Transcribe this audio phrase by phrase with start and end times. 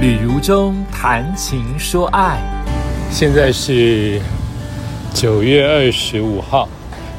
[0.00, 2.40] 旅途中谈情说爱。
[3.10, 4.18] 现在是
[5.12, 6.66] 九月二十五号，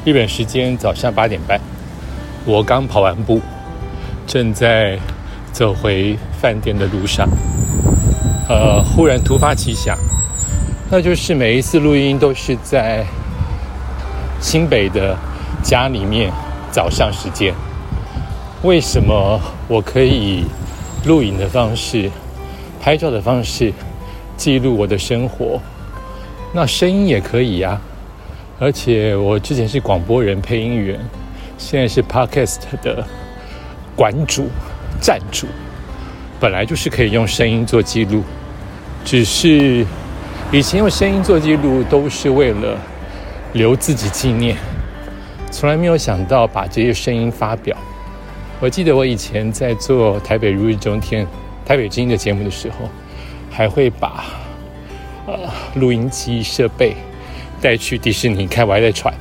[0.04, 1.60] 日本时间早上八点半。
[2.44, 3.40] 我刚跑完步，
[4.26, 4.98] 正在
[5.52, 7.28] 走回饭店的路上。
[8.48, 9.96] 呃，忽然突发奇想，
[10.90, 13.06] 那就是每一次录音都是在
[14.40, 15.16] 新北的
[15.62, 16.32] 家里面
[16.72, 17.54] 早上时间。
[18.64, 20.46] 为什么我可以
[21.06, 22.10] 录影的方式、
[22.82, 23.72] 拍照的方式
[24.36, 25.60] 记录我的生活？
[26.52, 27.80] 那声音也可以呀。
[28.58, 30.98] 而且我之前是广播人、配音员，
[31.56, 33.06] 现在是 Podcast 的
[33.94, 34.48] 馆主、
[35.00, 35.46] 站主，
[36.40, 38.24] 本来就是可以用声音做记录。
[39.04, 39.86] 只是
[40.50, 42.76] 以前用声音做记录都是为了
[43.52, 44.56] 留自己纪念，
[45.52, 47.76] 从来没有想到把这些声音发表。
[48.58, 51.24] 我记得我以前在做台北如日中天、
[51.72, 52.86] 台北之音的节目的时候，
[53.50, 54.26] 还会把
[55.26, 55.38] 呃
[55.76, 56.94] 录音机设备
[57.62, 59.14] 带去迪士尼，看我还在喘，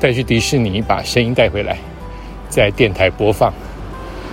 [0.00, 1.78] 带去迪士尼把声音带回来，
[2.48, 3.54] 在电台播放。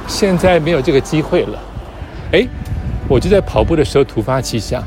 [0.08, 1.60] 现在没有这个机会了，
[2.32, 2.48] 哎。
[3.08, 4.84] 我就在跑步的时候突发奇想，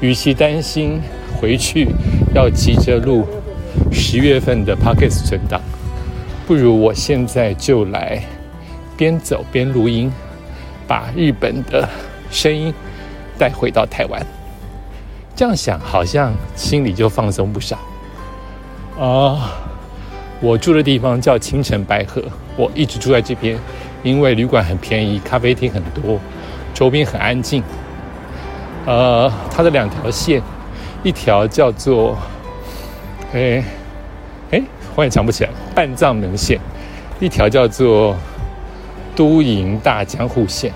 [0.00, 1.00] 与其担心
[1.40, 1.88] 回去
[2.32, 3.26] 要急着录
[3.90, 5.60] 十月份的 Pockets 存档，
[6.46, 8.22] 不如我现在就来
[8.96, 10.10] 边走边录音，
[10.86, 11.88] 把日本的
[12.30, 12.72] 声音
[13.38, 14.24] 带回到台湾。
[15.36, 17.76] 这样想好像心里就放松不少。
[18.98, 19.50] 啊，
[20.40, 22.22] 我住的地方叫青城白河，
[22.56, 23.58] 我一直住在这边，
[24.02, 26.18] 因为旅馆很便宜，咖啡厅很多。
[26.72, 27.62] 周边很安静，
[28.84, 30.42] 呃，它的两条线，
[31.04, 32.16] 一条叫做，
[33.32, 33.62] 哎，
[34.50, 34.60] 哎，
[34.96, 36.58] 我也想不起来，半藏门线，
[37.20, 38.16] 一条叫做
[39.14, 40.72] 都营大江户线，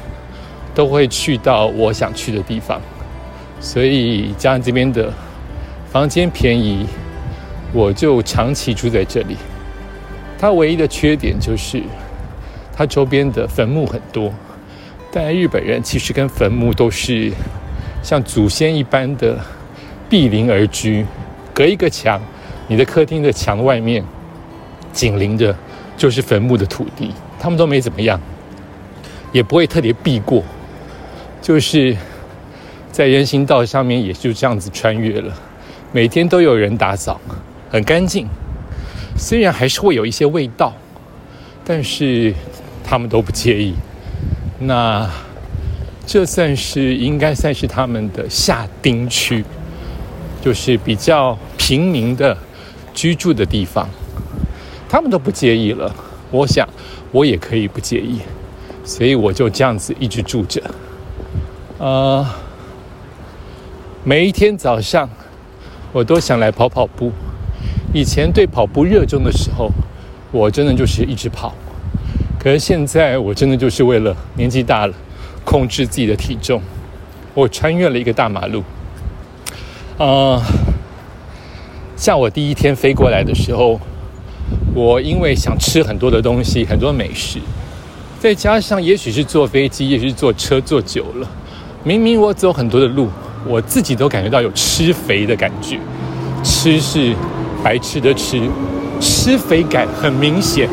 [0.75, 2.81] 都会去到我想去的地方，
[3.61, 5.13] 所以加上这边的
[5.91, 6.87] 房间便宜，
[7.73, 9.37] 我就长期住在这里。
[10.39, 11.83] 它唯一的缺点就是，
[12.73, 14.33] 它周边的坟墓很多。
[15.11, 17.33] 但日本人其实跟坟墓都是
[18.03, 19.37] 像祖先一般的
[20.09, 21.05] 毗邻而居，
[21.53, 22.21] 隔一个墙，
[22.69, 24.05] 你的客厅的墙外面
[24.93, 25.57] 紧邻着
[25.97, 28.21] 就是坟墓的土地，他们都没怎么样，
[29.33, 30.43] 也不会特别避过，
[31.41, 31.97] 就是
[32.91, 35.33] 在人行道上面也就这样子穿越了，
[35.93, 37.21] 每天都有人打扫，
[37.71, 38.27] 很干净，
[39.17, 40.73] 虽然还是会有一些味道，
[41.65, 42.35] 但是
[42.83, 43.75] 他们都不介意。
[44.61, 45.09] 那
[46.05, 49.45] 这算是应该算是他们的下町区，
[50.43, 52.37] 就是比较平民的
[52.93, 53.89] 居住的地方，
[54.89, 55.95] 他们都不介意了。
[56.31, 56.69] 我想
[57.13, 58.21] 我也可以不介意，
[58.85, 60.63] 所以我就这样子一直住着。
[61.79, 62.27] 呃，
[64.05, 65.09] 每一天早上
[65.93, 67.13] 我都想来跑跑步。
[67.95, 69.71] 以前对跑步热衷的时候，
[70.31, 71.55] 我真的就是一直跑。
[72.39, 74.95] 可是现在我真的就是为了年纪大了，
[75.45, 76.61] 控制自己的体重，
[77.33, 78.63] 我穿越了一个大马路。
[79.97, 80.43] 啊，
[81.97, 83.81] 像我第一天飞过来的时候，
[84.75, 87.41] 我因为想吃很多的东西，很多美食，
[88.21, 91.29] 再加上也许是坐飞机，也许是坐车坐久了，
[91.83, 93.09] 明明我走很多的路，
[93.47, 95.79] 我自己都感觉到有吃肥的感觉，
[96.45, 97.15] 吃是
[97.63, 98.41] 白吃的吃，
[99.01, 100.69] 吃肥感很明显。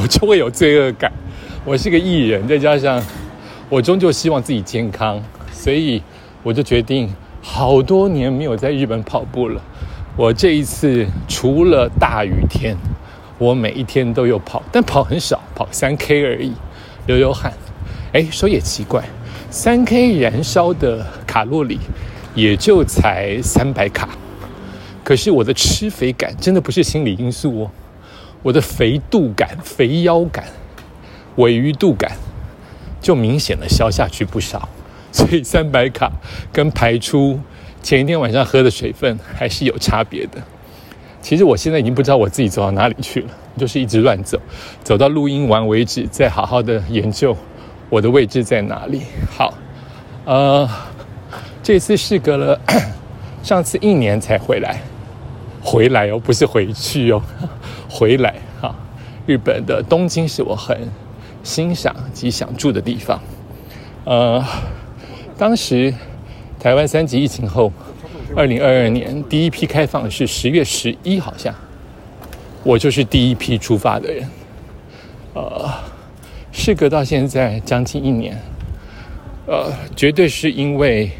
[0.00, 1.10] 我就会有罪恶感。
[1.64, 3.00] 我是个艺人，再加上
[3.68, 6.02] 我终究希望自己健康，所以
[6.42, 7.08] 我就决定
[7.40, 9.62] 好多年没有在日本跑步了。
[10.14, 12.76] 我这一次除了大雨天，
[13.38, 16.52] 我每一天都有跑，但跑很少，跑三 K 而已，
[17.06, 17.50] 流流汗。
[18.12, 19.02] 哎，说也奇怪，
[19.50, 21.78] 三 K 燃烧的卡路里
[22.34, 24.10] 也就才三百卡，
[25.02, 27.70] 可是我的吃肥感真的不是心理因素哦。
[28.42, 30.44] 我的肥肚感、肥腰感、
[31.36, 32.12] 尾鱼肚感
[33.00, 34.68] 就明显的消下去不少，
[35.10, 36.12] 所以三百卡
[36.52, 37.40] 跟排出
[37.82, 40.40] 前一天晚上喝的水分还是有差别的。
[41.20, 44.40] 其实我现在已经不知道我自己走到哪里去了，就是一直乱走，
[44.82, 47.36] 走到录音完为止，再好好的研究
[47.90, 49.02] 我的位置在哪里。
[49.30, 49.54] 好，
[50.24, 50.68] 呃，
[51.62, 52.60] 这次事隔了
[53.42, 54.80] 上次一年才回来，
[55.62, 57.22] 回来哦，不是回去哦。
[57.88, 58.74] 回来哈，
[59.26, 60.76] 日本的东京是我很
[61.44, 63.20] 欣赏及想住的地方。
[64.04, 64.44] 呃，
[65.38, 65.94] 当时
[66.62, 67.72] 台湾三级疫情后，
[68.36, 71.52] 二零二二年第一批开放是十月十一，好像
[72.62, 74.30] 我就是第一批出发的人。
[75.34, 75.68] 呃，
[76.52, 78.40] 事隔到现在将近一年，
[79.44, 81.10] 呃，绝对是因为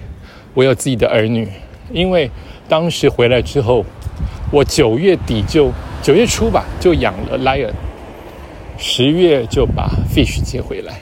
[0.55, 1.49] 我有自己的儿女，
[1.93, 2.31] 因为
[2.69, 3.85] 当时回来之后，
[4.53, 5.73] 我九月底就
[6.05, 7.73] 九月初吧就养了 Lion，
[8.79, 11.01] 十月就把 Fish 接回来，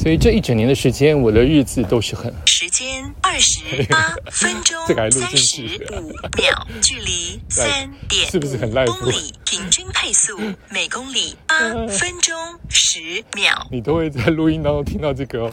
[0.00, 10.38] 所以这一整年的时间，我的日子都是很时间二十八 分钟这个还录三进去十五秒，距离三 点是不是很赖公里，平均配速
[10.70, 11.58] 每公里八
[11.88, 12.32] 分钟
[12.68, 13.00] 十
[13.34, 13.66] 秒。
[13.72, 15.52] 你都会在录音当中听到这个、哦。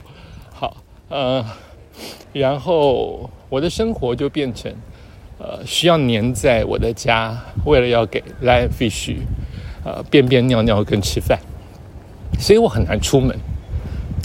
[0.54, 0.78] 好，
[1.10, 1.44] 呃，
[2.32, 4.72] 然后我的生活就变成，
[5.40, 9.16] 呃，需要黏在我的家，为了要给 Lion Fish，
[9.84, 11.40] 呃，便便尿尿跟吃饭，
[12.40, 13.36] 所以我很难出门，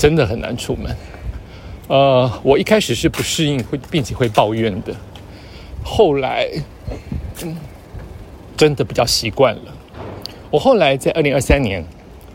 [0.00, 0.97] 真的很难出门。
[1.88, 4.94] 呃，我一开始是不适应，会并且会抱怨的，
[5.85, 6.49] 后来，
[7.44, 7.55] 嗯，
[8.56, 9.62] 真的比较习惯了。
[10.50, 11.85] 我后来在二零二三年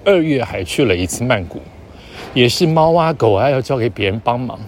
[0.06, 1.60] 二月还去了一次曼谷，
[2.36, 4.60] 也是猫啊狗啊要交给别人帮忙。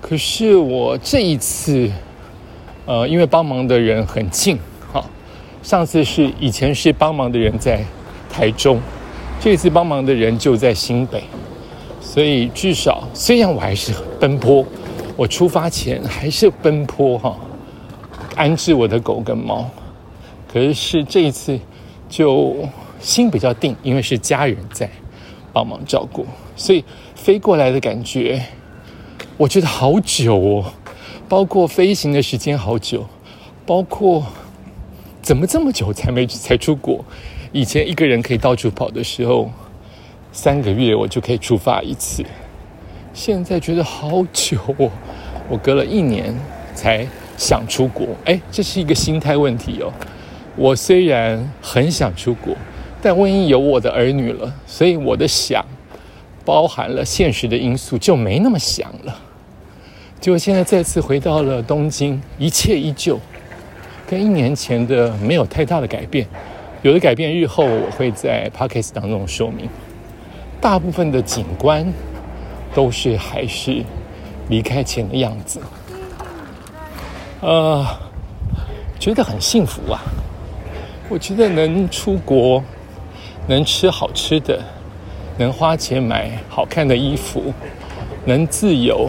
[0.00, 1.90] 可是我这一次，
[2.86, 4.56] 呃，因为帮忙的人很近，
[4.92, 5.04] 哈，
[5.60, 7.84] 上次是以前是帮忙的人在
[8.30, 8.80] 台中，
[9.42, 11.24] 这次帮忙的人就在新北，
[12.00, 14.64] 所以至少虽然我还是奔波，
[15.16, 17.36] 我出发前还是奔波哈，
[18.36, 19.68] 安置我的狗跟猫，
[20.46, 21.58] 可是这一次
[22.08, 22.54] 就
[23.00, 24.88] 心比较定，因为是家人在
[25.52, 26.24] 帮忙照顾，
[26.54, 26.84] 所以
[27.16, 28.40] 飞过来的感觉，
[29.36, 30.72] 我觉得好久哦，
[31.28, 33.04] 包括飞行的时间好久，
[33.66, 34.24] 包括
[35.20, 37.04] 怎么这么久才没才出国？
[37.52, 39.50] 以前一个人可以到处跑的时候，
[40.32, 42.24] 三个月我就可以出发一次，
[43.12, 44.90] 现在觉得好久哦，
[45.50, 46.34] 我隔了一年
[46.74, 47.06] 才
[47.36, 48.06] 想出国。
[48.24, 49.92] 哎，这是一个心态问题哦。
[50.56, 52.56] 我虽然很想出国，
[53.02, 55.62] 但万一有我的儿女了，所以我的想
[56.46, 59.20] 包含了现实的因素，就没那么想了。
[60.18, 63.20] 结果现在再次回到了东京，一切依旧，
[64.06, 66.26] 跟一年前的没有太大的改变。
[66.82, 69.68] 有的改变，日后我会在 podcast 当中说明。
[70.60, 71.92] 大部分的景观
[72.74, 73.84] 都是还是
[74.48, 75.60] 离开前的样子，
[77.40, 77.86] 呃，
[78.98, 80.02] 觉得很幸福啊。
[81.08, 82.62] 我觉得能出国，
[83.46, 84.60] 能吃好吃的，
[85.38, 87.52] 能花钱买好看的衣服，
[88.24, 89.08] 能自由，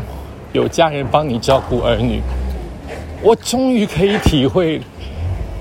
[0.51, 2.21] 有家人帮你照顾儿女，
[3.23, 4.79] 我终于可以体会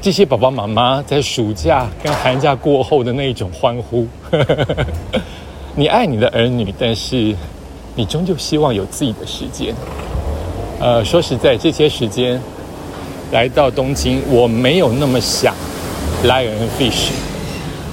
[0.02, 4.04] 这些爸爸妈妈在暑假跟寒假过后的那一种欢呼。
[5.76, 7.32] 你爱你的儿女，但是
[7.94, 9.72] 你终究希望有自己的时间。
[10.80, 12.42] 呃，说实在，这些时间
[13.30, 15.54] 来到东京，我没有那么想
[16.24, 17.10] Lion Fish，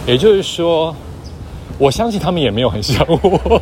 [0.07, 0.95] 也就是说，
[1.77, 3.61] 我相信他们也没有很想我。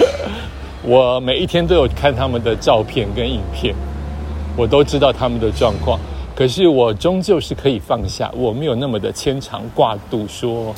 [0.82, 3.74] 我每一天都有看他们的照片跟影片，
[4.56, 6.00] 我都知道他们的状况。
[6.36, 10.74] 可是我终究是可以放下，我没有那么的牵肠挂肚，说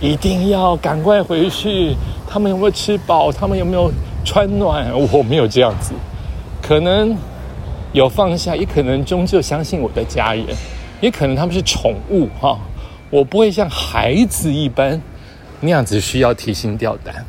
[0.00, 1.96] 一定要赶快回去。
[2.28, 3.32] 他们有没有吃饱？
[3.32, 3.90] 他们有没有
[4.24, 4.88] 穿暖？
[5.12, 5.92] 我没有这样子，
[6.62, 7.16] 可能
[7.92, 10.46] 有放下，也可能终究相信我的家人，
[11.00, 12.56] 也可能他们是宠物哈。
[13.10, 15.02] 我不会像孩子一般
[15.60, 17.26] 那样子需要提心吊胆。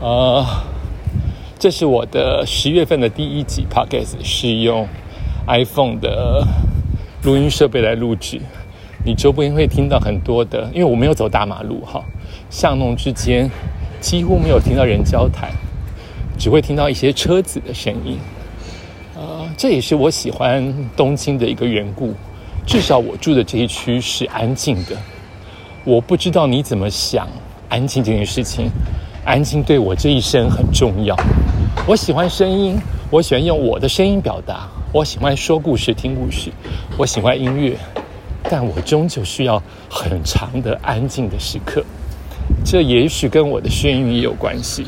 [0.00, 0.44] 呃，
[1.56, 4.88] 这是我的十月份的第一集 podcast，是用
[5.46, 6.46] iPhone 的
[7.22, 8.40] 录音设备来录制。
[9.04, 12.04] 你周边会听到很多的，因为我没有走大马路哈，
[12.50, 13.48] 巷弄之间
[14.00, 15.50] 几乎没有听到人交谈，
[16.36, 18.18] 只会听到一些车子的声音。
[19.14, 22.12] 呃，这也是我喜欢东京的一个缘故，
[22.66, 24.96] 至少我住的这一区是安静的。
[25.84, 27.28] 我不知道你怎么想
[27.68, 28.68] 安静这件事情，
[29.24, 31.16] 安静对我这一生很重要。
[31.86, 32.76] 我喜欢声音，
[33.08, 36.50] 我喜欢用我的声音表达，我喜欢说故事、听故事，
[36.96, 37.76] 我喜欢音乐。
[38.48, 41.84] 但我终究需要很长的安静的时刻，
[42.64, 44.86] 这也许跟我的眩晕有关系。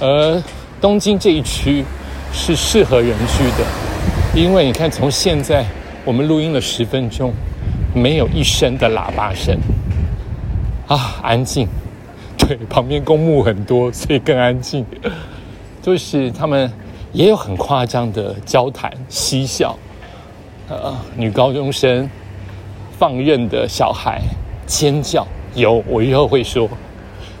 [0.00, 0.40] 而
[0.80, 1.84] 东京这一区
[2.32, 3.66] 是适合人居的，
[4.32, 5.66] 因为你看，从现在
[6.04, 7.32] 我们录音了十分钟，
[7.92, 9.58] 没有一声的喇叭声，
[10.86, 11.66] 啊，安静。
[12.36, 14.86] 对，旁边公墓很多，所以更安静。
[15.82, 16.70] 就是他们
[17.12, 19.76] 也有很夸张的交谈、嬉笑，
[20.68, 22.08] 呃，女高中生。
[22.98, 24.20] 放任的小孩
[24.66, 25.24] 尖叫，
[25.54, 26.68] 有我以后会说。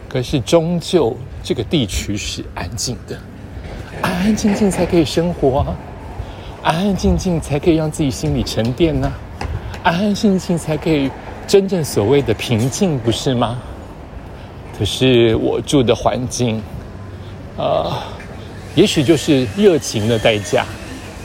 [0.08, 3.18] 可是终究这个地区是安静的，
[4.00, 5.76] 安安静静才可以生活啊，
[6.62, 9.12] 安安静静才可以让自己心里沉淀呢，
[9.82, 11.10] 安安静静才可以
[11.48, 13.58] 真正所谓的平静，不是吗？
[14.78, 16.62] 可是我住的环境
[17.56, 17.92] 呃，
[18.78, 20.64] 也许就是热情的代价。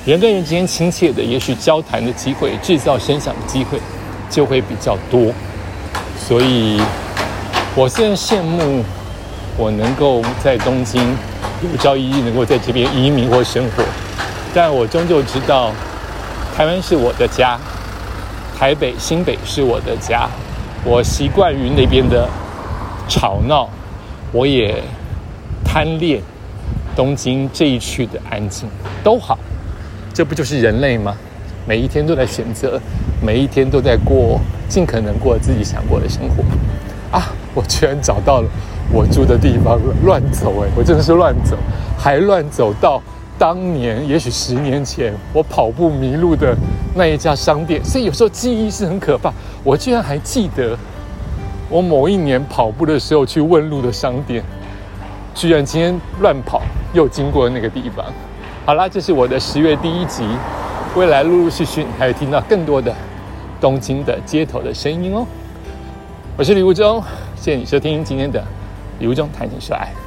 [0.07, 3.77] 人跟人之间亲切的，也许交谈的机会、制造声响的机会
[4.27, 5.31] 就会比较多。
[6.17, 6.81] 所以，
[7.75, 8.83] 我虽然羡慕
[9.55, 10.99] 我能够在东京
[11.61, 13.83] 有朝一日能够在这边移民或生活，
[14.51, 15.71] 但我终究知道，
[16.57, 17.59] 台湾是我的家，
[18.57, 20.27] 台北、新北是我的家。
[20.83, 22.27] 我习惯于那边的
[23.07, 23.69] 吵闹，
[24.31, 24.83] 我也
[25.63, 26.19] 贪恋
[26.95, 28.67] 东京这一区的安静，
[29.03, 29.37] 都好。
[30.13, 31.15] 这不就是人类吗？
[31.65, 32.79] 每一天都在选择，
[33.21, 36.43] 每一天都在过，尽可能过自己想过的生活。
[37.17, 38.49] 啊，我居然找到了
[38.91, 39.95] 我住的地方了！
[40.03, 41.57] 乱走哎，我真的是乱走，
[41.97, 43.01] 还乱走到
[43.39, 46.55] 当年，也许十年前我跑步迷路的
[46.95, 47.83] 那一家商店。
[47.85, 49.31] 所以有时候记忆是很可怕。
[49.63, 50.77] 我居然还记得
[51.69, 54.43] 我某一年跑步的时候去问路的商店，
[55.33, 56.61] 居然今天乱跑
[56.93, 58.05] 又经过那个地方。
[58.65, 60.25] 好啦，这是我的十月第一集，
[60.95, 62.95] 未来陆陆续续还会听到更多的
[63.59, 65.25] 东京的街头的声音哦。
[66.37, 67.03] 我是李无中，
[67.35, 68.43] 谢谢你收听今天的
[68.99, 70.02] 李无中谈情说爱。